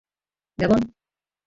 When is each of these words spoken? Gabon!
Gabon! 0.57 0.81